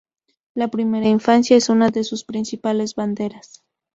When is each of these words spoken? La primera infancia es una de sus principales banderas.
La 0.55 0.67
primera 0.69 1.07
infancia 1.07 1.55
es 1.55 1.69
una 1.69 1.91
de 1.91 2.03
sus 2.03 2.23
principales 2.23 2.95
banderas. 2.95 3.63